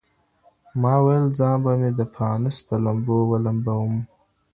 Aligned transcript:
ماویل 0.81 1.25
ځان 1.37 1.57
به 1.63 1.71
د 1.99 2.01
پانوس 2.15 2.57
په 2.67 2.75
لمبو 2.85 3.17
ولمبوم 3.31 3.93